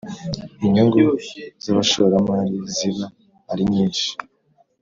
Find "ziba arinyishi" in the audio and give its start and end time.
2.75-4.11